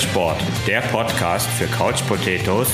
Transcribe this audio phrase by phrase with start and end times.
[0.00, 0.36] Sport,
[0.66, 2.68] der Podcast für Couch Potatoes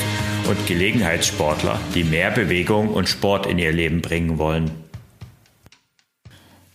[0.48, 4.70] und Gelegenheitssportler, die mehr Bewegung und Sport in ihr Leben bringen wollen.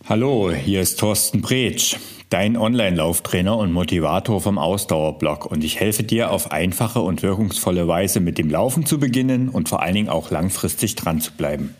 [0.08, 1.96] Hallo, hier ist Thorsten Bretsch,
[2.30, 8.20] dein Online-Lauftrainer und Motivator vom Ausdauerblog und ich helfe dir auf einfache und wirkungsvolle Weise
[8.20, 11.74] mit dem Laufen zu beginnen und vor allen Dingen auch langfristig dran zu bleiben.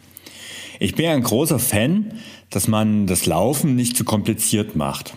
[0.80, 2.14] Ich bin ein großer Fan,
[2.50, 5.16] dass man das Laufen nicht zu kompliziert macht.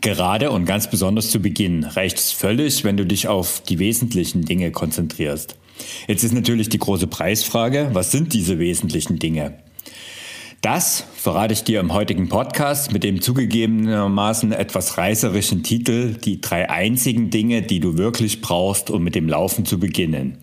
[0.00, 4.44] Gerade und ganz besonders zu Beginn reicht es völlig, wenn du dich auf die wesentlichen
[4.44, 5.56] Dinge konzentrierst.
[6.06, 9.58] Jetzt ist natürlich die große Preisfrage, was sind diese wesentlichen Dinge?
[10.64, 16.70] Das verrate ich dir im heutigen Podcast mit dem zugegebenermaßen etwas reißerischen Titel Die drei
[16.70, 20.38] einzigen Dinge, die du wirklich brauchst, um mit dem Laufen zu beginnen.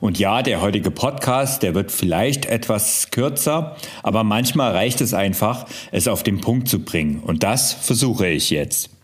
[0.00, 5.66] Und ja, der heutige Podcast, der wird vielleicht etwas kürzer, aber manchmal reicht es einfach,
[5.92, 7.20] es auf den Punkt zu bringen.
[7.22, 8.95] Und das versuche ich jetzt.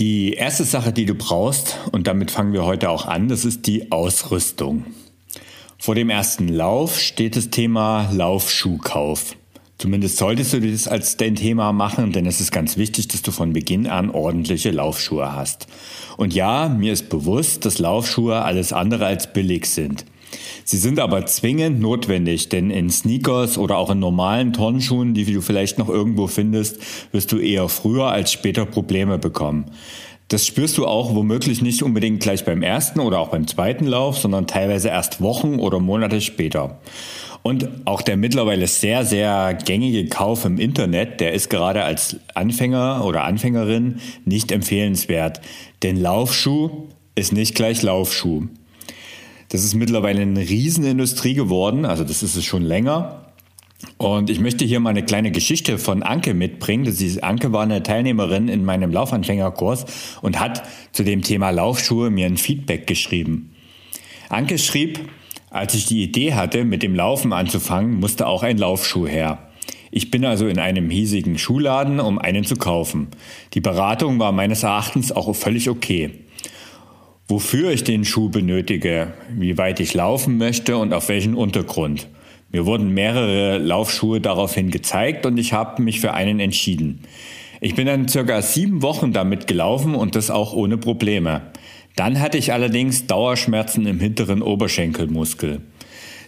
[0.00, 3.68] Die erste Sache, die du brauchst, und damit fangen wir heute auch an, das ist
[3.68, 4.86] die Ausrüstung.
[5.78, 9.36] Vor dem ersten Lauf steht das Thema Laufschuhkauf.
[9.78, 13.30] Zumindest solltest du das als dein Thema machen, denn es ist ganz wichtig, dass du
[13.30, 15.68] von Beginn an ordentliche Laufschuhe hast.
[16.16, 20.04] Und ja, mir ist bewusst, dass Laufschuhe alles andere als billig sind.
[20.64, 25.40] Sie sind aber zwingend notwendig, denn in Sneakers oder auch in normalen Turnschuhen, die du
[25.40, 26.78] vielleicht noch irgendwo findest,
[27.12, 29.66] wirst du eher früher als später Probleme bekommen.
[30.28, 34.18] Das spürst du auch womöglich nicht unbedingt gleich beim ersten oder auch beim zweiten Lauf,
[34.18, 36.80] sondern teilweise erst Wochen oder Monate später.
[37.42, 43.04] Und auch der mittlerweile sehr, sehr gängige Kauf im Internet, der ist gerade als Anfänger
[43.04, 45.42] oder Anfängerin nicht empfehlenswert.
[45.82, 48.48] Denn Laufschuh ist nicht gleich Laufschuh.
[49.54, 53.26] Das ist mittlerweile eine Riesenindustrie geworden, also das ist es schon länger.
[53.98, 56.86] Und ich möchte hier mal eine kleine Geschichte von Anke mitbringen.
[56.86, 59.86] Das ist, Anke war eine Teilnehmerin in meinem Laufanfängerkurs
[60.22, 63.54] und hat zu dem Thema Laufschuhe mir ein Feedback geschrieben.
[64.28, 64.98] Anke schrieb,
[65.50, 69.52] als ich die Idee hatte, mit dem Laufen anzufangen, musste auch ein Laufschuh her.
[69.92, 73.06] Ich bin also in einem hiesigen Schuhladen, um einen zu kaufen.
[73.52, 76.10] Die Beratung war meines Erachtens auch völlig okay
[77.28, 82.08] wofür ich den Schuh benötige, wie weit ich laufen möchte und auf welchen Untergrund.
[82.52, 87.00] Mir wurden mehrere Laufschuhe daraufhin gezeigt und ich habe mich für einen entschieden.
[87.60, 91.42] Ich bin dann circa sieben Wochen damit gelaufen und das auch ohne Probleme.
[91.96, 95.62] Dann hatte ich allerdings Dauerschmerzen im hinteren Oberschenkelmuskel.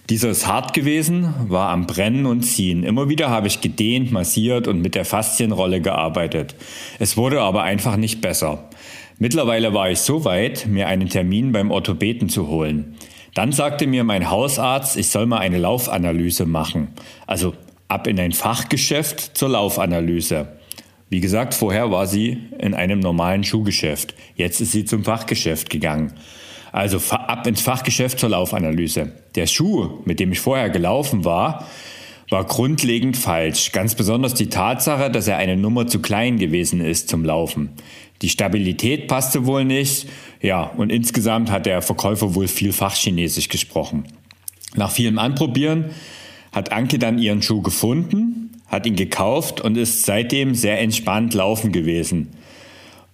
[0.09, 2.85] Dieser ist hart gewesen, war am Brennen und Ziehen.
[2.85, 6.55] Immer wieder habe ich gedehnt, massiert und mit der Faszienrolle gearbeitet.
[7.01, 8.69] Es wurde aber einfach nicht besser.
[9.19, 12.97] Mittlerweile war ich so weit, mir einen Termin beim Orthopäden zu holen.
[13.35, 16.89] Dann sagte mir mein Hausarzt, ich soll mal eine Laufanalyse machen.
[17.27, 17.55] Also
[17.89, 20.49] ab in ein Fachgeschäft zur Laufanalyse.
[21.09, 24.15] Wie gesagt, vorher war sie in einem normalen Schuhgeschäft.
[24.35, 26.13] Jetzt ist sie zum Fachgeschäft gegangen.
[26.73, 29.13] Also ab ins Fachgeschäft zur Laufanalyse.
[29.35, 31.67] Der Schuh, mit dem ich vorher gelaufen war,
[32.29, 33.73] war grundlegend falsch.
[33.73, 37.71] Ganz besonders die Tatsache, dass er eine Nummer zu klein gewesen ist zum Laufen.
[38.23, 40.09] Die Stabilität passte wohl nicht.
[40.41, 44.05] Ja, und insgesamt hat der Verkäufer wohl viel Fachchinesisch gesprochen.
[44.75, 45.87] Nach vielem Anprobieren
[46.53, 51.73] hat Anke dann ihren Schuh gefunden, hat ihn gekauft und ist seitdem sehr entspannt laufen
[51.73, 52.33] gewesen.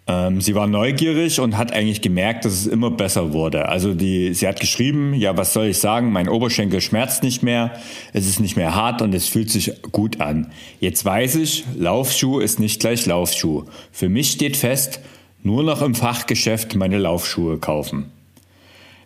[0.09, 3.69] Ähm, sie war neugierig und hat eigentlich gemerkt, dass es immer besser wurde.
[3.69, 7.73] Also die, sie hat geschrieben, ja, was soll ich sagen, mein Oberschenkel schmerzt nicht mehr,
[8.13, 10.51] es ist nicht mehr hart und es fühlt sich gut an.
[10.81, 13.65] Jetzt weiß ich, Laufschuh ist nicht gleich Laufschuh.
[13.93, 15.01] Für mich steht fest,
[15.45, 18.11] nur noch im Fachgeschäft meine Laufschuhe kaufen.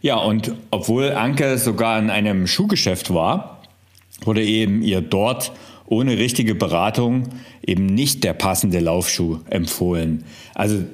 [0.00, 3.62] Ja, und obwohl Anke sogar in einem Schuhgeschäft war,
[4.22, 5.52] wurde eben ihr dort
[5.86, 7.28] ohne richtige Beratung
[7.64, 10.24] eben nicht der passende Laufschuh empfohlen.
[10.54, 10.84] Also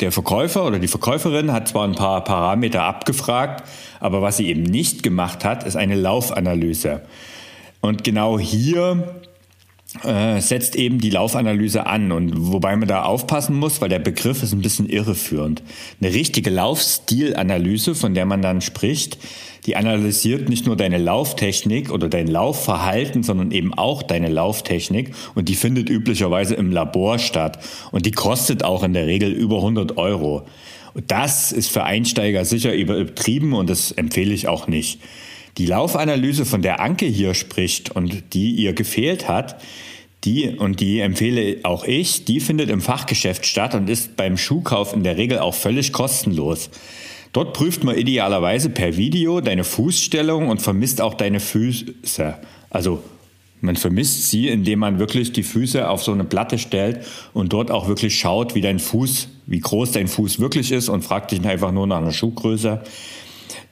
[0.00, 3.64] der Verkäufer oder die Verkäuferin hat zwar ein paar Parameter abgefragt,
[4.00, 7.02] aber was sie eben nicht gemacht hat, ist eine Laufanalyse.
[7.80, 9.22] Und genau hier
[10.04, 14.42] äh, setzt eben die Laufanalyse an und wobei man da aufpassen muss, weil der Begriff
[14.42, 15.62] ist ein bisschen irreführend.
[16.00, 19.18] Eine richtige Laufstilanalyse, von der man dann spricht,
[19.64, 25.48] die analysiert nicht nur deine Lauftechnik oder dein Laufverhalten, sondern eben auch deine Lauftechnik und
[25.48, 27.58] die findet üblicherweise im Labor statt
[27.90, 30.46] und die kostet auch in der Regel über 100 Euro.
[30.92, 35.00] Und das ist für Einsteiger sicher übertrieben und das empfehle ich auch nicht.
[35.58, 39.60] Die Laufanalyse, von der Anke hier spricht und die ihr gefehlt hat,
[40.24, 44.92] die, und die empfehle auch ich, die findet im Fachgeschäft statt und ist beim Schuhkauf
[44.92, 46.70] in der Regel auch völlig kostenlos.
[47.32, 52.34] Dort prüft man idealerweise per Video deine Fußstellung und vermisst auch deine Füße.
[52.70, 53.02] Also
[53.60, 57.70] Man vermisst sie, indem man wirklich die Füße auf so eine Platte stellt und dort
[57.70, 61.44] auch wirklich schaut, wie dein Fuß, wie groß dein Fuß wirklich ist und fragt dich
[61.44, 62.82] einfach nur nach einer Schuhgröße.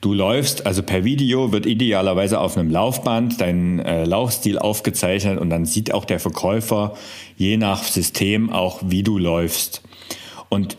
[0.01, 5.49] Du läufst, also per Video wird idealerweise auf einem Laufband dein äh, Laufstil aufgezeichnet und
[5.49, 6.95] dann sieht auch der Verkäufer
[7.37, 9.81] je nach System auch, wie du läufst.
[10.49, 10.77] Und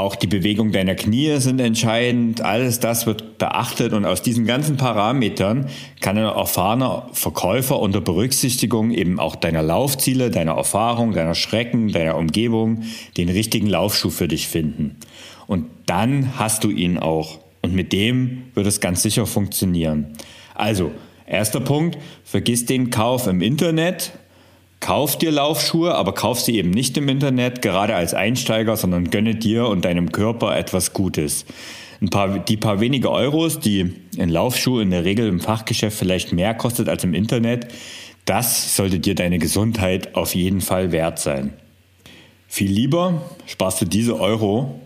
[0.00, 2.40] auch die Bewegung deiner Knie sind entscheidend.
[2.40, 5.68] Alles das wird beachtet und aus diesen ganzen Parametern
[6.00, 12.16] kann ein erfahrener Verkäufer unter Berücksichtigung eben auch deiner Laufziele, deiner Erfahrung, deiner Schrecken, deiner
[12.16, 12.84] Umgebung
[13.18, 14.96] den richtigen Laufschuh für dich finden.
[15.46, 17.38] Und dann hast du ihn auch.
[17.62, 20.08] Und mit dem wird es ganz sicher funktionieren.
[20.54, 20.92] Also,
[21.26, 24.12] erster Punkt, vergiss den Kauf im Internet.
[24.80, 29.34] Kauf dir Laufschuhe, aber kauf sie eben nicht im Internet, gerade als Einsteiger, sondern gönne
[29.34, 31.44] dir und deinem Körper etwas Gutes.
[32.10, 36.54] Paar, die paar wenige Euros, die ein Laufschuh in der Regel im Fachgeschäft vielleicht mehr
[36.54, 37.68] kostet als im Internet,
[38.24, 41.52] das sollte dir deine Gesundheit auf jeden Fall wert sein.
[42.48, 44.80] Viel lieber sparst du diese Euro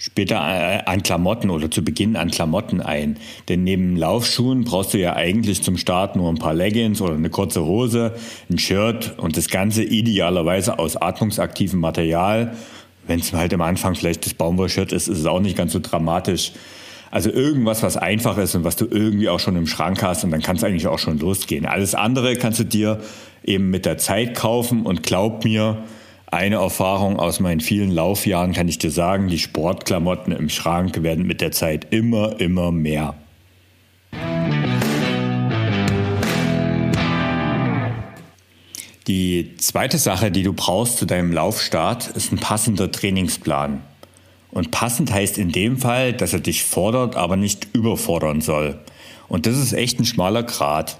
[0.00, 3.18] später äh, an Klamotten oder zu Beginn an Klamotten ein.
[3.50, 7.28] Denn neben Laufschuhen brauchst du ja eigentlich zum Start nur ein paar Leggings oder eine
[7.28, 8.14] kurze Hose,
[8.50, 12.56] ein Shirt und das Ganze idealerweise aus atmungsaktivem Material.
[13.06, 15.80] Wenn es halt am Anfang vielleicht das Baumwollshirt ist, ist es auch nicht ganz so
[15.80, 16.52] dramatisch.
[17.10, 20.30] Also irgendwas, was einfach ist und was du irgendwie auch schon im Schrank hast und
[20.30, 21.66] dann kann es eigentlich auch schon losgehen.
[21.66, 23.00] Alles andere kannst du dir
[23.44, 25.82] eben mit der Zeit kaufen und glaub mir,
[26.30, 31.26] eine Erfahrung aus meinen vielen Laufjahren kann ich dir sagen, die Sportklamotten im Schrank werden
[31.26, 33.14] mit der Zeit immer, immer mehr.
[39.08, 43.82] Die zweite Sache, die du brauchst zu deinem Laufstart, ist ein passender Trainingsplan.
[44.52, 48.78] Und passend heißt in dem Fall, dass er dich fordert, aber nicht überfordern soll.
[49.28, 50.98] Und das ist echt ein schmaler Grat.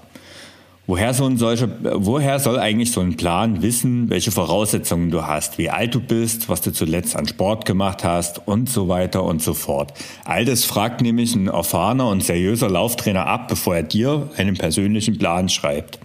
[0.91, 5.57] Woher, so ein solcher, woher soll eigentlich so ein Plan wissen, welche Voraussetzungen du hast,
[5.57, 9.41] wie alt du bist, was du zuletzt an Sport gemacht hast und so weiter und
[9.41, 9.93] so fort?
[10.25, 15.17] All das fragt nämlich ein erfahrener und seriöser Lauftrainer ab, bevor er dir einen persönlichen
[15.17, 15.97] Plan schreibt.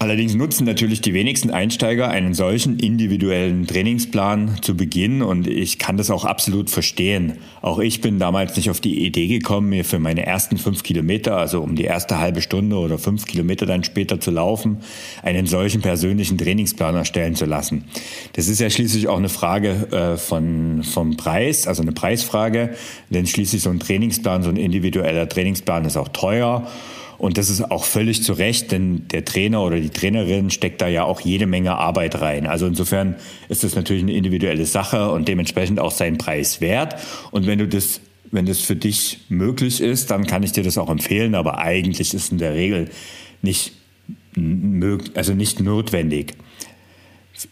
[0.00, 5.98] Allerdings nutzen natürlich die wenigsten Einsteiger einen solchen individuellen Trainingsplan zu Beginn und ich kann
[5.98, 7.34] das auch absolut verstehen.
[7.60, 11.36] Auch ich bin damals nicht auf die Idee gekommen, mir für meine ersten fünf Kilometer,
[11.36, 14.78] also um die erste halbe Stunde oder fünf Kilometer dann später zu laufen,
[15.22, 17.84] einen solchen persönlichen Trainingsplan erstellen zu lassen.
[18.32, 22.74] Das ist ja schließlich auch eine Frage äh, von, vom Preis, also eine Preisfrage,
[23.10, 26.66] denn schließlich so ein Trainingsplan, so ein individueller Trainingsplan ist auch teuer.
[27.20, 30.88] Und das ist auch völlig zu Recht, denn der Trainer oder die Trainerin steckt da
[30.88, 32.46] ja auch jede Menge Arbeit rein.
[32.46, 33.16] Also insofern
[33.50, 36.96] ist das natürlich eine individuelle Sache und dementsprechend auch seinen Preis wert.
[37.30, 38.00] Und wenn du das
[38.30, 42.00] wenn das für dich möglich ist, dann kann ich dir das auch empfehlen, aber eigentlich
[42.00, 42.88] ist es in der Regel
[43.42, 43.72] nicht,
[45.14, 46.34] also nicht notwendig.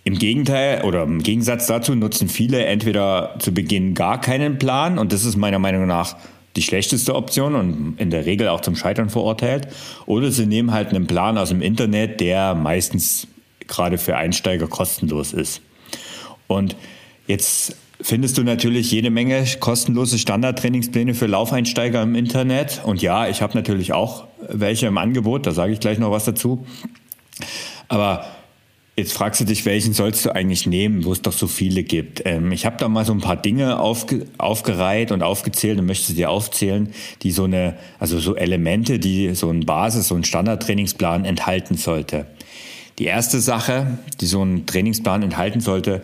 [0.04, 5.12] Im Gegenteil oder im Gegensatz dazu nutzen viele entweder zu Beginn gar keinen Plan und
[5.12, 6.16] das ist meiner Meinung nach
[6.58, 9.68] die schlechteste Option und in der Regel auch zum Scheitern verurteilt.
[10.06, 13.28] Oder sie nehmen halt einen Plan aus dem Internet, der meistens
[13.68, 15.62] gerade für Einsteiger kostenlos ist.
[16.48, 16.74] Und
[17.28, 22.82] jetzt findest du natürlich jede Menge kostenlose Standardtrainingspläne für Laufeinsteiger im Internet.
[22.84, 26.24] Und ja, ich habe natürlich auch welche im Angebot, da sage ich gleich noch was
[26.24, 26.66] dazu.
[27.86, 28.26] Aber
[28.98, 32.22] Jetzt fragst du dich, welchen sollst du eigentlich nehmen, wo es doch so viele gibt.
[32.24, 36.08] Ähm, ich habe da mal so ein paar Dinge aufge aufgereiht und aufgezählt und möchte
[36.08, 36.88] sie dir aufzählen,
[37.22, 42.26] die so eine, also so Elemente, die so ein Basis, so ein Standardtrainingsplan enthalten sollte.
[42.98, 46.02] Die erste Sache, die so ein Trainingsplan enthalten sollte,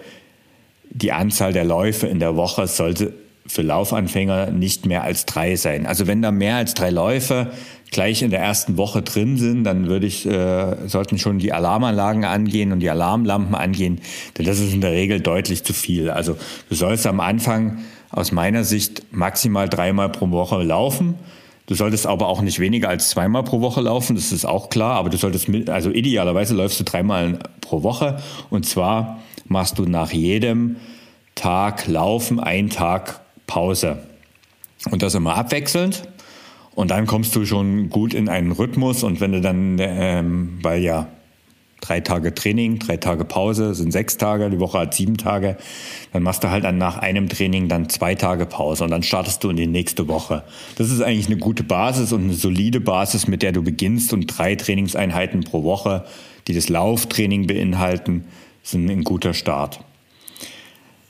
[0.89, 3.13] die Anzahl der Läufe in der Woche sollte
[3.45, 5.85] für Laufanfänger nicht mehr als drei sein.
[5.87, 7.51] Also wenn da mehr als drei Läufe
[7.95, 12.25] gleich in der ersten Woche drin sind, dann würde ich, äh, sollten schon die Alarmanlagen
[12.25, 14.01] angehen und die Alarmlampen angehen,
[14.37, 16.11] denn das ist in der Regel deutlich zu viel.
[16.11, 16.37] Also
[16.69, 17.79] du sollst am Anfang
[18.11, 21.15] aus meiner Sicht maximal dreimal pro Woche laufen.
[21.67, 24.97] Du solltest aber auch nicht weniger als zweimal pro Woche laufen, das ist auch klar,
[24.97, 28.19] aber du solltest mit, also idealerweise läufst du dreimal pro Woche
[28.51, 30.77] und zwar machst du nach jedem
[31.37, 33.99] Tag Laufen einen Tag Pause.
[34.91, 36.03] Und das immer abwechselnd.
[36.75, 39.03] Und dann kommst du schon gut in einen Rhythmus.
[39.03, 41.09] Und wenn du dann, ähm, weil ja
[41.81, 45.57] drei Tage Training, drei Tage Pause, sind sechs Tage, die Woche hat sieben Tage,
[46.13, 49.45] dann machst du halt dann nach einem Training dann zwei Tage Pause und dann startest
[49.45, 50.45] du in die nächste Woche.
[50.77, 54.27] Das ist eigentlich eine gute Basis und eine solide Basis, mit der du beginnst und
[54.27, 56.05] drei Trainingseinheiten pro Woche,
[56.49, 58.25] die das Lauftraining beinhalten,
[58.63, 59.81] sind ein guter Start.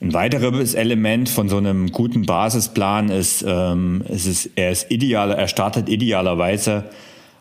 [0.00, 5.30] Ein weiteres Element von so einem guten Basisplan ist, ähm, es ist, er ist ideal,
[5.30, 6.84] er startet idealerweise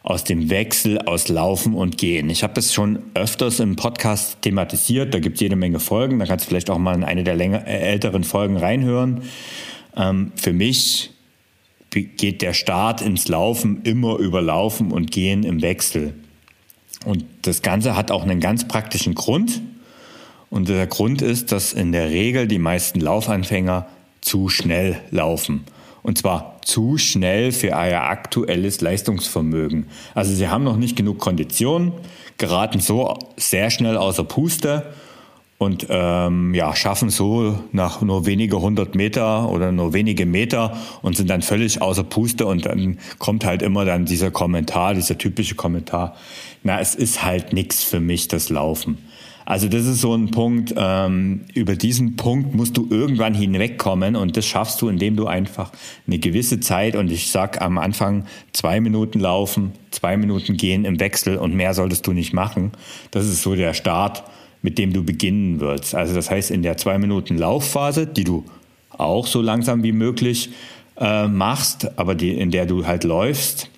[0.03, 2.29] aus dem Wechsel aus Laufen und Gehen.
[2.29, 6.25] Ich habe das schon öfters im Podcast thematisiert, da gibt es jede Menge Folgen, da
[6.25, 9.23] kannst du vielleicht auch mal in eine der länger, äh, älteren Folgen reinhören.
[9.95, 11.11] Ähm, für mich
[11.89, 16.13] geht der Start ins Laufen immer über Laufen und Gehen im Wechsel.
[17.05, 19.61] Und das Ganze hat auch einen ganz praktischen Grund.
[20.53, 23.87] Und der Grund ist, dass in der Regel die meisten Laufanfänger
[24.21, 25.63] zu schnell laufen.
[26.03, 29.87] Und zwar zu schnell für euer aktuelles Leistungsvermögen.
[30.13, 31.91] Also sie haben noch nicht genug Kondition,
[32.37, 34.93] geraten so sehr schnell außer Puste
[35.57, 41.17] und ähm, ja, schaffen so nach nur wenige hundert Meter oder nur wenige Meter und
[41.17, 45.55] sind dann völlig außer Puste und dann kommt halt immer dann dieser Kommentar, dieser typische
[45.55, 46.15] Kommentar,
[46.61, 48.99] na, es ist halt nichts für mich, das Laufen.
[49.45, 54.37] Also das ist so ein Punkt, ähm, über diesen Punkt musst du irgendwann hinwegkommen und
[54.37, 55.71] das schaffst du, indem du einfach
[56.07, 60.99] eine gewisse Zeit und ich sag am Anfang zwei Minuten laufen, zwei Minuten gehen im
[60.99, 62.71] Wechsel und mehr solltest du nicht machen.
[63.11, 64.23] Das ist so der Start,
[64.61, 65.93] mit dem du beginnen wirst.
[65.93, 68.45] Also das heißt, in der zwei Minuten Laufphase, die du
[68.89, 70.51] auch so langsam wie möglich
[70.97, 73.69] äh, machst, aber die, in der du halt läufst,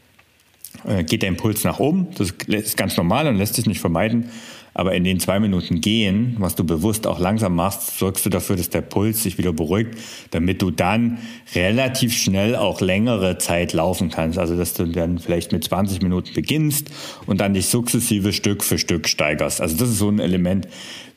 [0.85, 2.07] äh, geht der Impuls nach oben.
[2.17, 4.29] Das ist ganz normal und lässt sich nicht vermeiden.
[4.77, 8.57] Aber in den zwei Minuten gehen, was du bewusst auch langsam machst, sorgst du dafür,
[8.57, 9.97] dass der Puls sich wieder beruhigt,
[10.31, 11.17] damit du dann
[11.55, 14.37] relativ schnell auch längere Zeit laufen kannst.
[14.37, 16.91] Also dass du dann vielleicht mit 20 Minuten beginnst
[17.25, 19.61] und dann dich sukzessive Stück für Stück steigerst.
[19.61, 20.67] Also das ist so ein Element,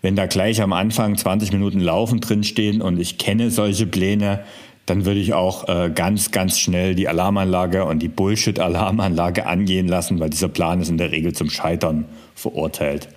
[0.02, 4.44] wenn da gleich am Anfang 20 Minuten Laufen drinstehen und ich kenne solche Pläne,
[4.86, 10.20] dann würde ich auch äh, ganz, ganz schnell die Alarmanlage und die Bullshit-Alarmanlage angehen lassen,
[10.20, 12.04] weil dieser Plan ist in der Regel zum Scheitern
[12.36, 13.08] verurteilt.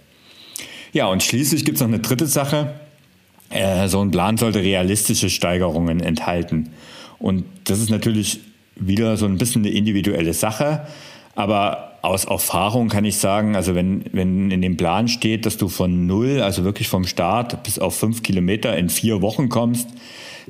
[0.93, 2.73] Ja, und schließlich gibt es noch eine dritte Sache.
[3.49, 6.69] Äh, so ein Plan sollte realistische Steigerungen enthalten.
[7.19, 8.39] Und das ist natürlich
[8.75, 10.87] wieder so ein bisschen eine individuelle Sache.
[11.35, 15.69] Aber aus Erfahrung kann ich sagen, also wenn, wenn in dem Plan steht, dass du
[15.69, 19.89] von null, also wirklich vom Start bis auf fünf Kilometer in vier Wochen kommst,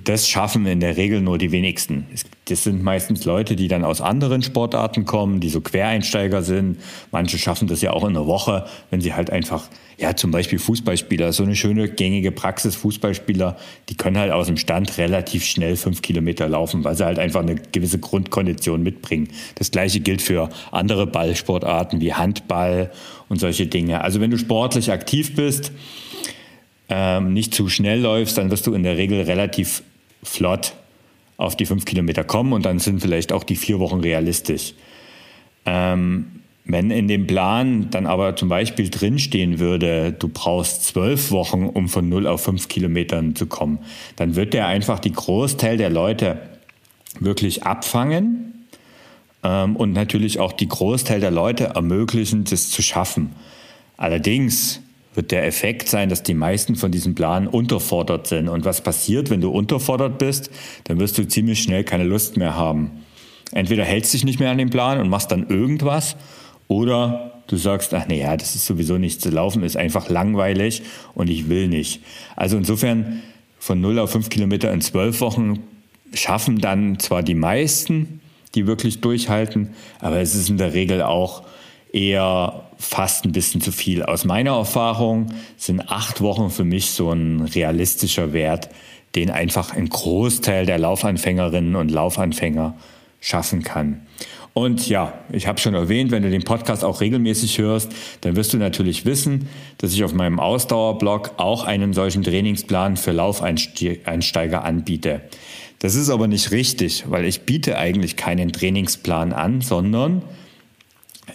[0.02, 2.06] das schaffen in der Regel nur die wenigsten.
[2.52, 6.80] Das sind meistens Leute, die dann aus anderen Sportarten kommen, die so Quereinsteiger sind.
[7.10, 10.60] Manche schaffen das ja auch in einer Woche, wenn sie halt einfach, ja, zum Beispiel
[10.60, 13.56] Fußballspieler, so eine schöne gängige Praxis, Fußballspieler,
[13.88, 17.40] die können halt aus dem Stand relativ schnell fünf Kilometer laufen, weil sie halt einfach
[17.40, 19.30] eine gewisse Grundkondition mitbringen.
[19.56, 22.92] Das gleiche gilt für andere Ballsportarten wie Handball
[23.30, 24.02] und solche Dinge.
[24.04, 25.72] Also wenn du sportlich aktiv bist,
[26.90, 29.84] ähm, nicht zu schnell läufst, dann wirst du in der Regel relativ
[30.22, 30.74] flott
[31.42, 34.74] auf die fünf Kilometer kommen und dann sind vielleicht auch die vier Wochen realistisch.
[35.66, 41.66] Ähm, wenn in dem Plan dann aber zum Beispiel drinstehen würde, du brauchst zwölf Wochen,
[41.66, 43.80] um von null auf fünf Kilometern zu kommen,
[44.16, 46.40] dann wird der einfach die Großteil der Leute
[47.20, 48.68] wirklich abfangen
[49.44, 53.32] ähm, und natürlich auch die Großteil der Leute ermöglichen, das zu schaffen.
[53.98, 54.82] Allerdings
[55.14, 58.48] wird der Effekt sein, dass die meisten von diesem Plan unterfordert sind.
[58.48, 60.50] Und was passiert, wenn du unterfordert bist?
[60.86, 62.92] Dann wirst du ziemlich schnell keine Lust mehr haben.
[63.52, 66.16] Entweder hältst du dich nicht mehr an den Plan und machst dann irgendwas,
[66.72, 70.84] oder du sagst, ach nee, ja, das ist sowieso nicht zu laufen, ist einfach langweilig
[71.14, 72.02] und ich will nicht.
[72.38, 73.22] Also insofern
[73.60, 75.60] von 0 auf 5 Kilometer in 12 Wochen
[76.14, 78.22] schaffen dann zwar die meisten,
[78.56, 81.44] die wirklich durchhalten, aber es ist in der Regel auch
[81.94, 84.04] eher fast ein bisschen zu viel.
[84.04, 88.70] Aus meiner Erfahrung sind acht Wochen für mich so ein realistischer Wert,
[89.16, 92.76] den einfach ein Großteil der Laufanfängerinnen und Laufanfänger
[93.20, 94.02] schaffen kann.
[94.54, 98.54] Und ja, ich habe schon erwähnt, wenn du den Podcast auch regelmäßig hörst, dann wirst
[98.54, 105.22] du natürlich wissen, dass ich auf meinem Ausdauerblog auch einen solchen Trainingsplan für Laufeinsteiger anbiete.
[105.80, 110.22] Das ist aber nicht richtig, weil ich biete eigentlich keinen Trainingsplan an, sondern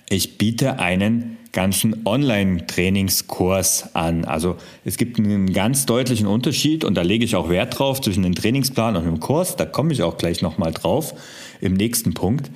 [0.08, 4.24] ich biete einen ganzen Online-Trainingskurs an.
[4.26, 8.22] Also es gibt einen ganz deutlichen Unterschied und da lege ich auch Wert drauf zwischen
[8.22, 9.56] dem Trainingsplan und dem Kurs.
[9.56, 11.14] Da komme ich auch gleich nochmal drauf
[11.60, 12.50] im nächsten Punkt.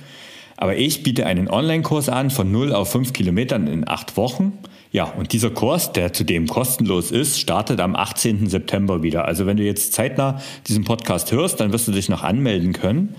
[0.58, 4.58] Aber ich biete einen Online-Kurs an von 0 auf 5 Kilometern in 8 Wochen.
[4.92, 8.48] Ja, und dieser Kurs, der zudem kostenlos ist, startet am 18.
[8.48, 9.24] September wieder.
[9.24, 13.14] Also wenn du jetzt zeitnah diesen Podcast hörst, dann wirst du dich noch anmelden können.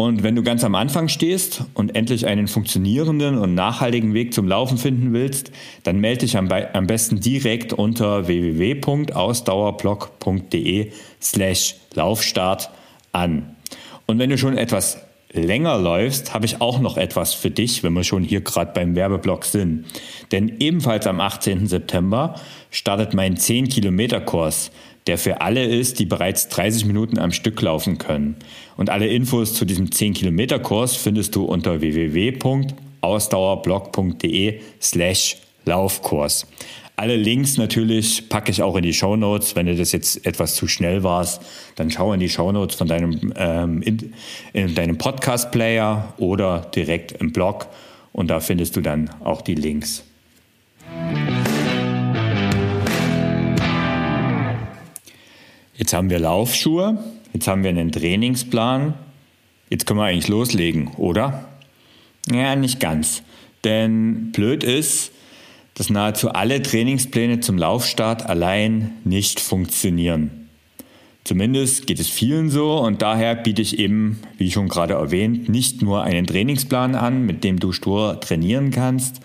[0.00, 4.48] Und wenn du ganz am Anfang stehst und endlich einen funktionierenden und nachhaltigen Weg zum
[4.48, 5.52] Laufen finden willst,
[5.82, 10.90] dann melde dich am, am besten direkt unter www.ausdauerblog.de
[11.20, 12.70] slash Laufstart
[13.12, 13.54] an.
[14.06, 14.96] Und wenn du schon etwas
[15.34, 18.96] länger läufst, habe ich auch noch etwas für dich, wenn wir schon hier gerade beim
[18.96, 19.84] Werbeblock sind.
[20.32, 21.66] Denn ebenfalls am 18.
[21.66, 22.36] September
[22.70, 24.70] startet mein 10-Kilometer-Kurs
[25.10, 28.36] der für alle ist, die bereits 30 Minuten am Stück laufen können.
[28.76, 32.38] Und alle Infos zu diesem 10-Kilometer-Kurs findest du unter www
[33.00, 36.46] www.ausdauerblog.de slash Laufkurs.
[36.96, 39.56] Alle Links natürlich packe ich auch in die Show Notes.
[39.56, 41.42] Wenn du das jetzt etwas zu schnell warst,
[41.76, 44.12] dann schau in die Show Notes von deinem, ähm, in,
[44.52, 47.68] in deinem Podcast-Player oder direkt im Blog
[48.12, 50.04] und da findest du dann auch die Links.
[55.80, 56.98] Jetzt haben wir Laufschuhe,
[57.32, 58.92] jetzt haben wir einen Trainingsplan.
[59.70, 61.48] Jetzt können wir eigentlich loslegen, oder?
[62.30, 63.22] Ja, nicht ganz.
[63.64, 65.10] Denn blöd ist,
[65.72, 70.50] dass nahezu alle Trainingspläne zum Laufstart allein nicht funktionieren.
[71.24, 75.80] Zumindest geht es vielen so und daher biete ich eben, wie schon gerade erwähnt, nicht
[75.80, 79.20] nur einen Trainingsplan an, mit dem du stur trainieren kannst,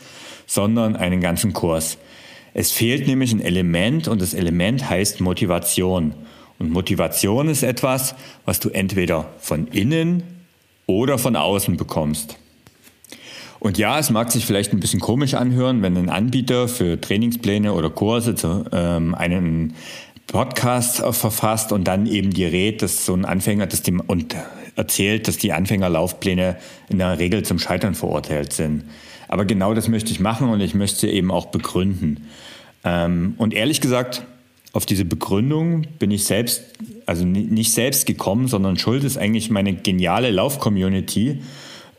[0.45, 1.97] sondern einen ganzen Kurs.
[2.53, 6.13] Es fehlt nämlich ein Element und das Element heißt Motivation.
[6.59, 10.23] Und Motivation ist etwas, was du entweder von innen
[10.87, 12.37] oder von außen bekommst.
[13.59, 17.73] Und ja, es mag sich vielleicht ein bisschen komisch anhören, wenn ein Anbieter für Trainingspläne
[17.73, 19.75] oder Kurse zu, ähm, einen
[20.27, 24.35] Podcast verfasst und dann eben die rät, dass so ein Anfänger dass die, und
[24.75, 26.57] erzählt, dass die Anfängerlaufpläne
[26.89, 28.83] in der Regel zum Scheitern verurteilt sind.
[29.27, 32.27] Aber genau das möchte ich machen und ich möchte eben auch begründen.
[32.83, 34.25] Ähm, und ehrlich gesagt,
[34.75, 36.61] auf diese Begründung bin ich selbst,
[37.05, 41.39] also nicht selbst gekommen, sondern schuld ist eigentlich meine geniale Lauf-Community,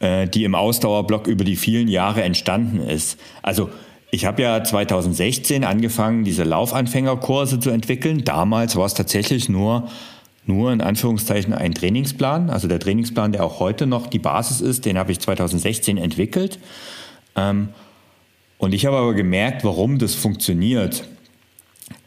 [0.00, 3.18] äh, die im Ausdauerblock über die vielen Jahre entstanden ist.
[3.40, 3.70] Also
[4.10, 8.24] ich habe ja 2016 angefangen, diese Laufanfängerkurse zu entwickeln.
[8.24, 9.88] Damals war es tatsächlich nur,
[10.44, 12.50] nur in Anführungszeichen ein Trainingsplan.
[12.50, 16.58] Also der Trainingsplan, der auch heute noch die Basis ist, den habe ich 2016 entwickelt.
[17.36, 17.70] Ähm,
[18.58, 21.08] und ich habe aber gemerkt, warum das funktioniert.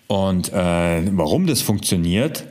[0.10, 2.48] Und äh, warum das funktioniert,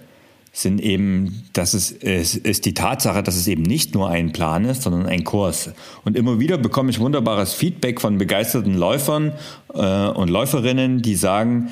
[0.53, 4.65] sind eben, dass es, es ist die Tatsache, dass es eben nicht nur ein Plan
[4.65, 5.73] ist, sondern ein Kurs.
[6.05, 9.33] Und immer wieder bekomme ich wunderbares Feedback von begeisterten Läufern
[9.75, 11.71] äh, und Läuferinnen, die sagen,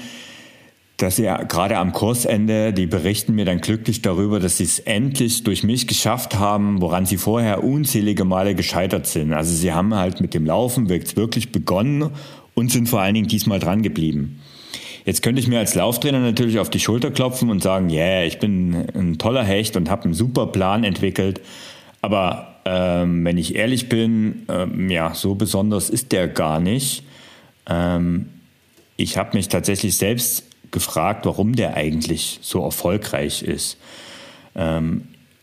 [0.97, 5.45] dass sie gerade am Kursende, die berichten mir dann glücklich darüber, dass sie es endlich
[5.45, 9.33] durch mich geschafft haben, woran sie vorher unzählige Male gescheitert sind.
[9.33, 12.11] Also sie haben halt mit dem Laufen wirklich begonnen
[12.55, 14.41] und sind vor allen Dingen diesmal dran geblieben.
[15.07, 18.41] Jetzt könnte ich mir als Lauftrainer natürlich auf die Schulter klopfen und sagen, yeah, ich
[18.41, 21.41] bin ein toller Hecht und habe einen super Plan entwickelt.
[22.03, 27.05] Aber ähm, wenn ich ehrlich bin, ähm, ja, so besonders ist der gar nicht.
[27.69, 28.31] Ähm,
[28.97, 33.79] ich habe mich tatsächlich selbst gefragt, warum der eigentlich so erfolgreich ist.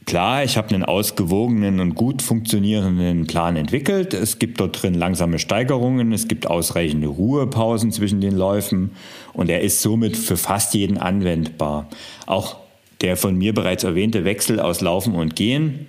[0.05, 4.13] Klar, ich habe einen ausgewogenen und gut funktionierenden Plan entwickelt.
[4.13, 8.91] Es gibt dort drin langsame Steigerungen, es gibt ausreichende Ruhepausen zwischen den Läufen
[9.33, 11.87] und er ist somit für fast jeden anwendbar.
[12.25, 12.57] Auch
[13.01, 15.87] der von mir bereits erwähnte Wechsel aus Laufen und Gehen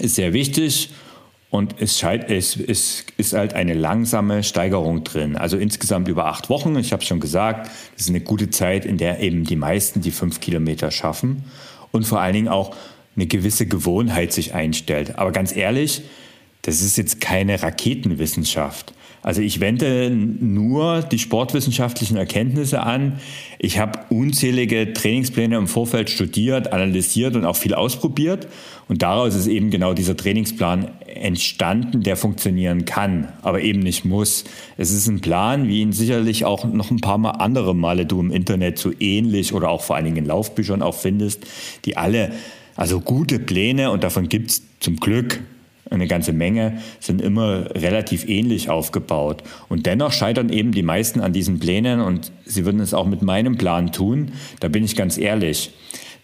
[0.00, 0.90] ist sehr wichtig
[1.50, 5.36] und es, scheint, es, es ist halt eine langsame Steigerung drin.
[5.36, 6.76] Also insgesamt über acht Wochen.
[6.76, 10.10] Ich habe schon gesagt, das ist eine gute Zeit, in der eben die meisten die
[10.10, 11.44] fünf Kilometer schaffen
[11.92, 12.74] und vor allen Dingen auch
[13.16, 15.18] eine gewisse Gewohnheit sich einstellt.
[15.18, 16.02] Aber ganz ehrlich,
[16.62, 18.94] das ist jetzt keine Raketenwissenschaft.
[19.24, 23.20] Also ich wende nur die sportwissenschaftlichen Erkenntnisse an.
[23.58, 28.48] Ich habe unzählige Trainingspläne im Vorfeld studiert, analysiert und auch viel ausprobiert.
[28.86, 34.44] Und daraus ist eben genau dieser Trainingsplan entstanden, der funktionieren kann, aber eben nicht muss.
[34.76, 38.20] Es ist ein Plan, wie ihn sicherlich auch noch ein paar Mal andere Male du
[38.20, 41.46] im Internet so ähnlich oder auch vor allen Dingen in Laufbüchern auch findest,
[41.86, 42.32] die alle
[42.76, 45.40] also gute Pläne, und davon gibt es zum Glück
[45.90, 49.42] eine ganze Menge, sind immer relativ ähnlich aufgebaut.
[49.68, 53.22] Und dennoch scheitern eben die meisten an diesen Plänen und sie würden es auch mit
[53.22, 54.32] meinem Plan tun.
[54.60, 55.72] Da bin ich ganz ehrlich.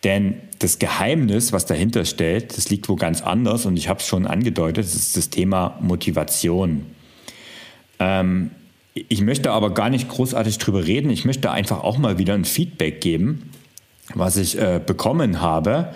[0.02, 4.06] Denn das Geheimnis, was dahinter steht, das liegt wo ganz anders und ich habe es
[4.06, 6.86] schon angedeutet, das ist das Thema Motivation.
[7.98, 8.50] Ähm,
[8.94, 11.10] ich möchte aber gar nicht großartig drüber reden.
[11.10, 13.50] Ich möchte einfach auch mal wieder ein Feedback geben,
[14.14, 15.94] was ich äh, bekommen habe.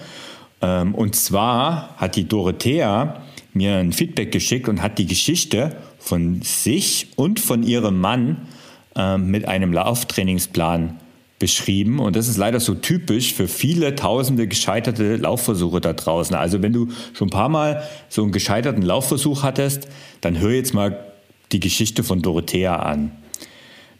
[0.64, 3.22] Ähm, und zwar hat die Dorothea
[3.53, 8.48] mir ein Feedback geschickt und hat die Geschichte von sich und von ihrem Mann
[8.96, 10.98] ähm, mit einem Lauftrainingsplan
[11.38, 11.98] beschrieben.
[11.98, 16.35] Und das ist leider so typisch für viele tausende gescheiterte Laufversuche da draußen.
[16.35, 19.88] Also wenn du schon ein paar Mal so einen gescheiterten Laufversuch hattest,
[20.22, 21.12] dann hör jetzt mal
[21.53, 23.12] die Geschichte von Dorothea an.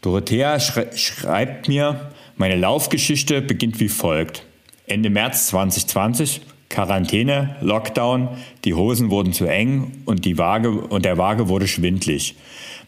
[0.01, 4.43] Dorothea schreibt mir, meine Laufgeschichte beginnt wie folgt.
[4.87, 6.41] Ende März 2020
[6.75, 8.27] Quarantäne, Lockdown,
[8.65, 12.35] die Hosen wurden zu eng und die Waage und der Waage wurde schwindlig.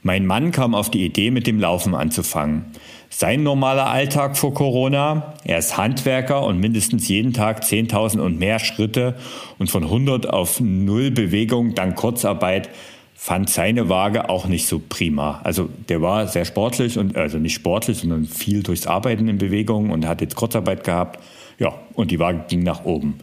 [0.03, 2.65] Mein Mann kam auf die Idee, mit dem Laufen anzufangen.
[3.09, 8.59] Sein normaler Alltag vor Corona, er ist Handwerker und mindestens jeden Tag 10.000 und mehr
[8.59, 9.15] Schritte
[9.57, 12.67] und von 100 auf 0 Bewegung dank Kurzarbeit
[13.15, 15.39] fand seine Waage auch nicht so prima.
[15.45, 19.91] Also der war sehr sportlich und also nicht sportlich, sondern viel durchs Arbeiten in Bewegung
[19.91, 21.23] und hat jetzt Kurzarbeit gehabt.
[21.57, 23.19] Ja, und die Waage ging nach oben.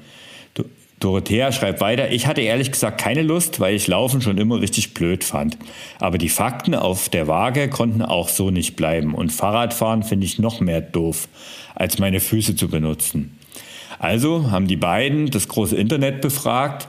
[1.05, 4.95] Dorothea schreibt weiter, ich hatte ehrlich gesagt keine Lust, weil ich Laufen schon immer richtig
[4.95, 5.59] blöd fand.
[6.01, 9.14] Aber die Fakten auf der Waage konnten auch so nicht bleiben.
[9.14, 11.29] Und Fahrradfahren finde ich noch mehr doof,
[11.75, 13.38] als meine Füße zu benutzen.
[13.99, 16.88] Also haben die beiden das große Internet befragt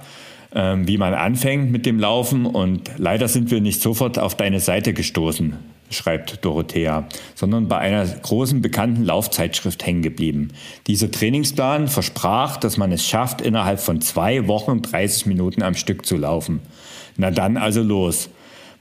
[0.56, 2.46] ähm, wie man anfängt mit dem Laufen.
[2.46, 5.58] Und leider sind wir nicht sofort auf deine Seite gestoßen,
[5.90, 10.50] schreibt Dorothea, sondern bei einer großen bekannten Laufzeitschrift hängen geblieben.
[10.88, 16.06] Dieser Trainingsplan versprach, dass man es schafft, innerhalb von zwei Wochen 30 Minuten am Stück
[16.06, 16.62] zu laufen.
[17.18, 18.30] Na dann also los.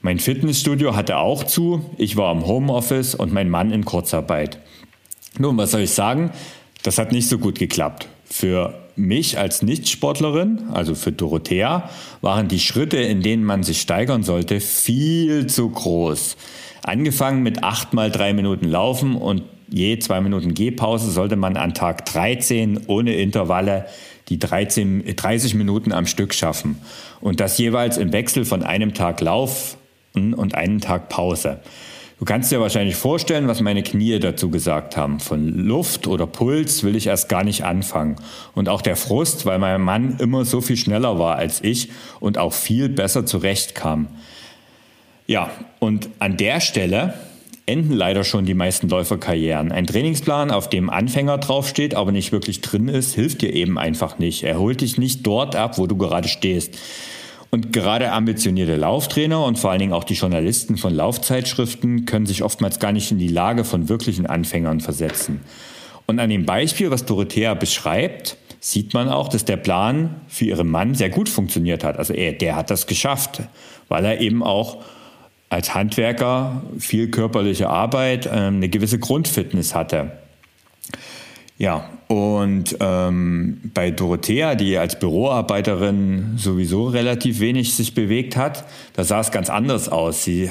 [0.03, 4.59] Mein Fitnessstudio hatte auch zu, ich war im Homeoffice und mein Mann in Kurzarbeit.
[5.39, 6.31] Nun, was soll ich sagen?
[6.83, 8.09] Das hat nicht so gut geklappt.
[8.25, 11.89] Für mich als Nichtsportlerin, also für Dorothea,
[12.21, 16.37] waren die Schritte, in denen man sich steigern sollte, viel zu groß.
[16.85, 21.73] Angefangen mit acht mal drei Minuten Laufen und je zwei Minuten Gehpause sollte man an
[21.73, 23.87] Tag 13 ohne Intervalle
[24.29, 26.79] die 13, 30 Minuten am Stück schaffen.
[27.23, 31.61] Und das jeweils im Wechsel von einem Tag Laufen und einem Tag Pause.
[32.19, 35.21] Du kannst dir wahrscheinlich vorstellen, was meine Knie dazu gesagt haben.
[35.21, 38.17] Von Luft oder Puls will ich erst gar nicht anfangen.
[38.55, 41.89] Und auch der Frust, weil mein Mann immer so viel schneller war als ich
[42.21, 44.09] und auch viel besser zurechtkam.
[45.27, 47.15] Ja, und an der Stelle
[47.67, 49.73] enden leider schon die meisten Läuferkarrieren.
[49.73, 54.19] Ein Trainingsplan, auf dem Anfänger draufsteht, aber nicht wirklich drin ist, hilft dir eben einfach
[54.19, 54.43] nicht.
[54.43, 56.77] Er holt dich nicht dort ab, wo du gerade stehst.
[57.51, 62.43] Und gerade ambitionierte Lauftrainer und vor allen Dingen auch die Journalisten von Laufzeitschriften können sich
[62.43, 65.41] oftmals gar nicht in die Lage von wirklichen Anfängern versetzen.
[66.07, 70.69] Und an dem Beispiel, was Dorothea beschreibt, sieht man auch, dass der Plan für ihren
[70.69, 71.99] Mann sehr gut funktioniert hat.
[71.99, 73.43] Also er, der hat das geschafft,
[73.89, 74.83] weil er eben auch
[75.55, 80.13] als Handwerker viel körperliche Arbeit, ähm, eine gewisse Grundfitness hatte.
[81.57, 88.65] Ja, und ähm, bei Dorothea, die als Büroarbeiterin sowieso relativ wenig sich bewegt hat,
[88.95, 90.25] da sah es ganz anders aus.
[90.25, 90.51] Sie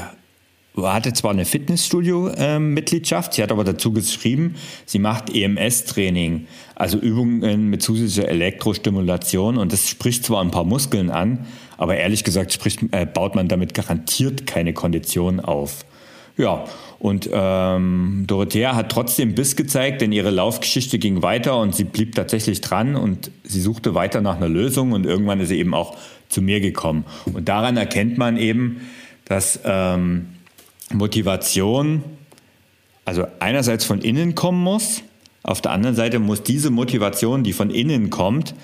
[0.78, 7.84] hatte zwar eine Fitnessstudio-Mitgliedschaft, sie hat aber dazu geschrieben, sie macht EMS-Training, also Übungen mit
[7.84, 11.46] zusätzlicher Elektrostimulation und das spricht zwar ein paar Muskeln an,
[11.78, 15.86] aber ehrlich gesagt spricht, äh, baut man damit garantiert keine Kondition auf.
[16.36, 16.66] Ja,
[16.98, 22.16] und ähm, Dorothea hat trotzdem Biss gezeigt, denn ihre Laufgeschichte ging weiter und sie blieb
[22.16, 25.96] tatsächlich dran und sie suchte weiter nach einer Lösung und irgendwann ist sie eben auch
[26.30, 27.06] zu mir gekommen.
[27.32, 28.82] Und daran erkennt man eben,
[29.26, 30.28] dass ähm,
[30.92, 32.04] Motivation
[33.06, 35.04] also einerseits von innen kommen muss,
[35.44, 38.56] auf der anderen Seite muss diese Motivation, die von innen kommt,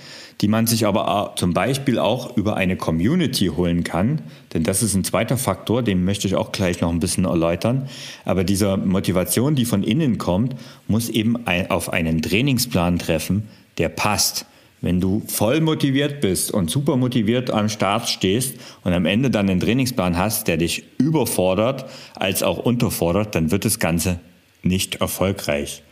[0.41, 4.21] die man sich aber zum Beispiel auch über eine Community holen kann.
[4.53, 7.89] Denn das ist ein zweiter Faktor, den möchte ich auch gleich noch ein bisschen erläutern.
[8.23, 10.55] Aber diese Motivation, die von innen kommt,
[10.87, 14.45] muss eben auf einen Trainingsplan treffen, der passt.
[14.81, 19.49] Wenn du voll motiviert bist und super motiviert am Start stehst und am Ende dann
[19.49, 24.21] einen Trainingsplan hast, der dich überfordert als auch unterfordert, dann wird das Ganze
[24.63, 25.83] nicht erfolgreich.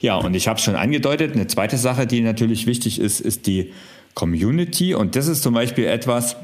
[0.00, 3.72] Ja, und ich habe schon angedeutet, eine zweite Sache, die natürlich wichtig ist, ist die
[4.14, 4.94] Community.
[4.94, 6.36] Und das ist zum Beispiel etwas,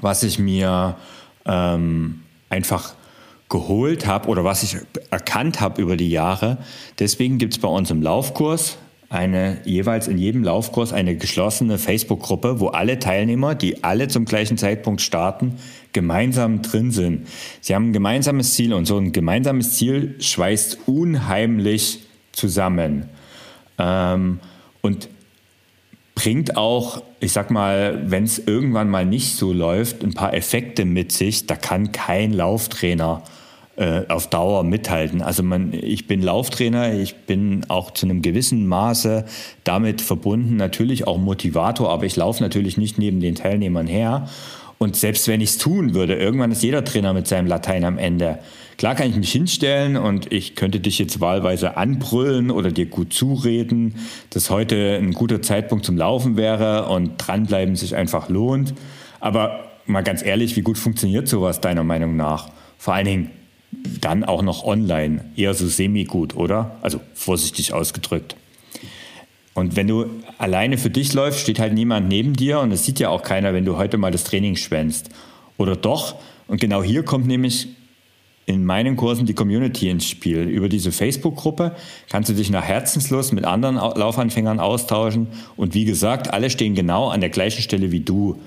[0.00, 0.96] was ich mir
[1.44, 2.94] ähm, einfach
[3.48, 4.76] geholt habe oder was ich
[5.10, 6.58] erkannt habe über die Jahre.
[6.98, 8.78] Deswegen gibt es bei uns im Laufkurs
[9.10, 14.58] eine jeweils in jedem Laufkurs eine geschlossene Facebook-Gruppe, wo alle Teilnehmer, die alle zum gleichen
[14.58, 15.54] Zeitpunkt starten,
[15.94, 17.26] gemeinsam drin sind.
[17.62, 22.00] Sie haben ein gemeinsames Ziel und so ein gemeinsames Ziel schweißt unheimlich
[22.38, 23.08] zusammen.
[23.78, 24.40] Ähm,
[24.80, 25.08] und
[26.14, 30.84] bringt auch, ich sag mal, wenn es irgendwann mal nicht so läuft, ein paar Effekte
[30.84, 31.46] mit sich.
[31.46, 33.22] Da kann kein Lauftrainer
[33.76, 35.22] äh, auf Dauer mithalten.
[35.22, 39.26] Also man, ich bin Lauftrainer, ich bin auch zu einem gewissen Maße
[39.62, 44.28] damit verbunden, natürlich auch Motivator, aber ich laufe natürlich nicht neben den Teilnehmern her.
[44.78, 47.98] Und selbst wenn ich es tun würde, irgendwann ist jeder Trainer mit seinem Latein am
[47.98, 48.38] Ende.
[48.76, 53.12] Klar kann ich mich hinstellen und ich könnte dich jetzt wahlweise anbrüllen oder dir gut
[53.12, 53.96] zureden,
[54.30, 58.74] dass heute ein guter Zeitpunkt zum Laufen wäre und dranbleiben sich einfach lohnt.
[59.18, 62.50] Aber mal ganz ehrlich, wie gut funktioniert sowas deiner Meinung nach?
[62.78, 63.30] Vor allen Dingen
[64.00, 65.24] dann auch noch online.
[65.34, 66.76] Eher so semi-gut, oder?
[66.82, 68.36] Also vorsichtig ausgedrückt.
[69.58, 70.06] Und wenn du
[70.38, 73.54] alleine für dich läufst, steht halt niemand neben dir und es sieht ja auch keiner,
[73.54, 75.10] wenn du heute mal das Training schwänzt.
[75.56, 76.14] Oder doch?
[76.46, 77.66] Und genau hier kommt nämlich
[78.46, 80.42] in meinen Kursen die Community ins Spiel.
[80.42, 81.74] Über diese Facebook-Gruppe
[82.08, 85.26] kannst du dich nach Herzenslust mit anderen Laufanfängern austauschen.
[85.56, 88.40] Und wie gesagt, alle stehen genau an der gleichen Stelle wie du.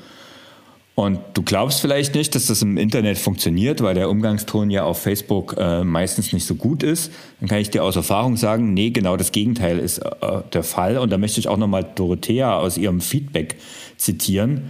[0.93, 5.01] Und du glaubst vielleicht nicht, dass das im Internet funktioniert, weil der Umgangston ja auf
[5.01, 7.12] Facebook äh, meistens nicht so gut ist.
[7.39, 10.97] Dann kann ich dir aus Erfahrung sagen, nee, genau das Gegenteil ist äh, der Fall.
[10.97, 13.56] Und da möchte ich auch nochmal Dorothea aus ihrem Feedback
[13.97, 14.63] zitieren.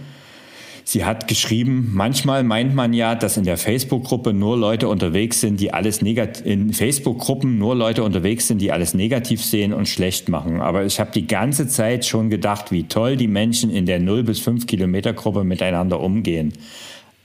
[0.84, 5.60] Sie hat geschrieben, manchmal meint man ja, dass in der Facebook-Gruppe nur Leute unterwegs sind,
[5.60, 10.28] die alles negativ, in Facebook-Gruppen nur Leute unterwegs sind, die alles negativ sehen und schlecht
[10.28, 10.60] machen.
[10.60, 14.24] Aber ich habe die ganze Zeit schon gedacht, wie toll die Menschen in der 0
[14.24, 16.52] bis 5 Kilometer Gruppe miteinander umgehen.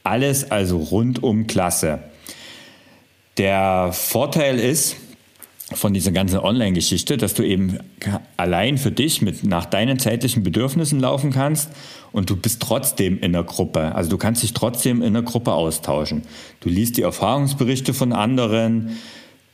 [0.04, 2.00] Alles also rundum klasse.
[3.38, 4.98] Der Vorteil ist,
[5.74, 7.78] von dieser ganzen Online-Geschichte, dass du eben
[8.38, 11.70] allein für dich mit nach deinen zeitlichen Bedürfnissen laufen kannst
[12.12, 13.96] und du bist trotzdem in der Gruppe.
[13.96, 16.24] Also du kannst dich trotzdem in der Gruppe austauschen.
[16.60, 18.98] Du liest die Erfahrungsberichte von anderen,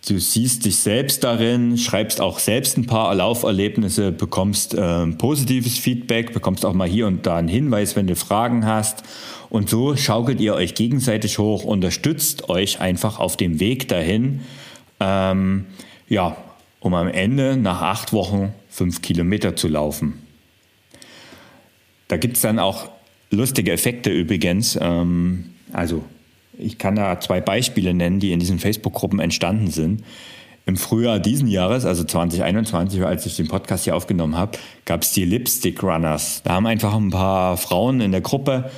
[0.07, 6.33] du siehst dich selbst darin, schreibst auch selbst ein paar Lauferlebnisse, bekommst äh, positives Feedback,
[6.33, 9.03] bekommst auch mal hier und da einen Hinweis, wenn du Fragen hast.
[9.49, 14.41] Und so schaukelt ihr euch gegenseitig hoch, unterstützt euch einfach auf dem Weg dahin.
[14.99, 15.65] Ähm,
[16.09, 16.35] ja,
[16.79, 20.22] um am Ende nach acht Wochen fünf Kilometer zu laufen.
[22.07, 22.89] Da gibt es dann auch
[23.31, 24.77] lustige Effekte übrigens.
[24.79, 26.03] Ähm, also
[26.57, 30.03] ich kann da zwei Beispiele nennen, die in diesen Facebook-Gruppen entstanden sind.
[30.65, 35.11] Im Frühjahr diesen Jahres, also 2021, als ich den Podcast hier aufgenommen habe, gab es
[35.11, 36.41] die Lipstick Runners.
[36.43, 38.71] Da haben einfach ein paar Frauen in der Gruppe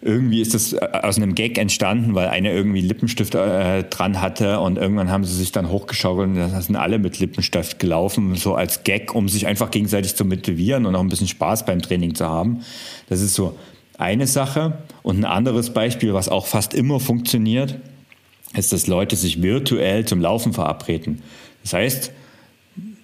[0.00, 4.60] irgendwie ist das äh, aus einem Gag entstanden, weil einer irgendwie Lippenstift äh, dran hatte
[4.60, 8.54] und irgendwann haben sie sich dann hochgeschaukelt und da sind alle mit Lippenstift gelaufen, so
[8.54, 12.14] als Gag, um sich einfach gegenseitig zu motivieren und auch ein bisschen Spaß beim Training
[12.14, 12.60] zu haben.
[13.08, 13.56] Das ist so
[13.98, 14.78] eine Sache.
[15.02, 17.78] Und ein anderes Beispiel, was auch fast immer funktioniert,
[18.54, 21.22] ist, dass Leute sich virtuell zum Laufen verabreden.
[21.62, 22.12] Das heißt,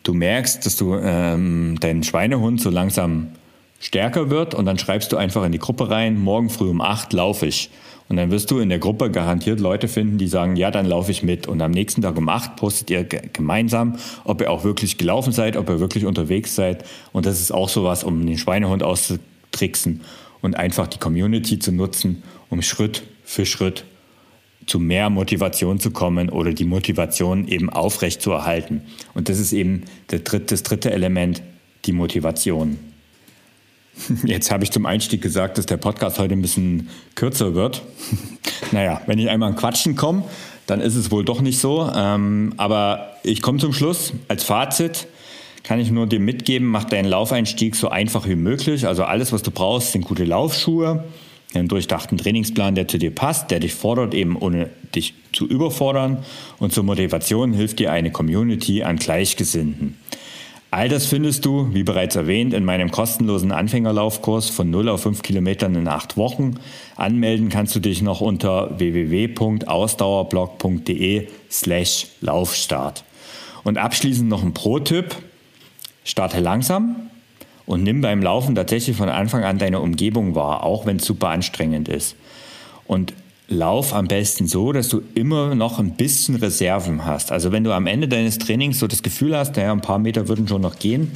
[0.04, 3.32] du merkst, dass du ähm, deinen Schweinehund so langsam
[3.84, 7.12] stärker wird und dann schreibst du einfach in die Gruppe rein, morgen früh um acht
[7.12, 7.70] laufe ich.
[8.08, 11.10] Und dann wirst du in der Gruppe garantiert Leute finden, die sagen, ja, dann laufe
[11.10, 11.46] ich mit.
[11.46, 15.56] Und am nächsten Tag um acht postet ihr gemeinsam, ob ihr auch wirklich gelaufen seid,
[15.56, 16.84] ob ihr wirklich unterwegs seid.
[17.12, 20.02] Und das ist auch sowas, um den Schweinehund auszutricksen
[20.42, 23.84] und einfach die Community zu nutzen, um Schritt für Schritt
[24.66, 28.82] zu mehr Motivation zu kommen oder die Motivation eben aufrecht zu erhalten.
[29.14, 31.42] Und das ist eben das dritte Element,
[31.86, 32.78] die Motivation.
[34.24, 37.82] Jetzt habe ich zum Einstieg gesagt, dass der Podcast heute ein bisschen kürzer wird.
[38.72, 40.24] naja, wenn ich einmal an Quatschen komme,
[40.66, 41.90] dann ist es wohl doch nicht so.
[41.94, 44.12] Ähm, aber ich komme zum Schluss.
[44.28, 45.06] Als Fazit
[45.62, 48.86] kann ich nur dir mitgeben, mach deinen Laufeinstieg so einfach wie möglich.
[48.86, 51.04] Also alles, was du brauchst, sind gute Laufschuhe,
[51.54, 56.24] einen durchdachten Trainingsplan, der zu dir passt, der dich fordert, eben ohne dich zu überfordern.
[56.58, 59.96] Und zur Motivation hilft dir eine Community an Gleichgesinnten.
[60.74, 65.22] All das findest du, wie bereits erwähnt, in meinem kostenlosen Anfängerlaufkurs von 0 auf 5
[65.22, 66.56] Kilometern in 8 Wochen.
[66.96, 73.04] Anmelden kannst du dich noch unter www.ausdauerblog.de slash Laufstart.
[73.62, 75.14] Und abschließend noch ein Pro-Tipp.
[76.02, 77.08] Starte langsam
[77.66, 81.28] und nimm beim Laufen tatsächlich von Anfang an deine Umgebung wahr, auch wenn es super
[81.28, 82.16] anstrengend ist.
[82.88, 83.14] Und
[83.54, 87.32] Lauf am besten so, dass du immer noch ein bisschen Reserven hast.
[87.32, 90.28] Also wenn du am Ende deines Trainings so das Gefühl hast, naja, ein paar Meter
[90.28, 91.12] würden schon noch gehen,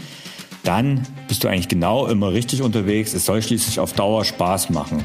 [0.65, 3.15] dann bist du eigentlich genau immer richtig unterwegs.
[3.15, 5.03] Es soll schließlich auf Dauer Spaß machen.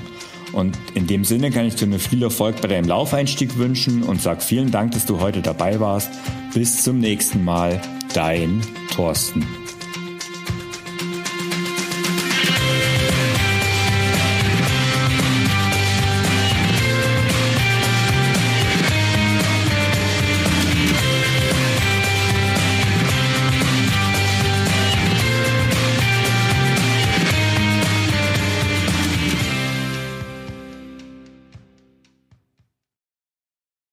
[0.53, 4.21] Und in dem Sinne kann ich dir nur viel Erfolg bei deinem Laufeinstieg wünschen und
[4.21, 6.09] sag vielen Dank, dass du heute dabei warst.
[6.53, 7.81] Bis zum nächsten Mal,
[8.13, 8.61] dein
[8.95, 9.62] Thorsten.